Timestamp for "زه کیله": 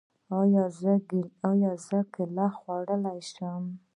1.87-2.47